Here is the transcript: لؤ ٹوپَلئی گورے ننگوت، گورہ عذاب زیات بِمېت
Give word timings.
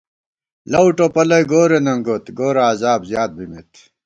لؤ 0.71 0.87
ٹوپَلئی 0.97 1.43
گورے 1.51 1.79
ننگوت، 1.85 2.25
گورہ 2.37 2.63
عذاب 2.71 3.01
زیات 3.09 3.31
بِمېت 3.37 3.71